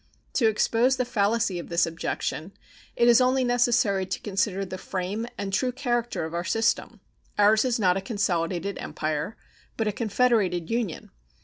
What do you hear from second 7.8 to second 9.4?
a consolidated empire,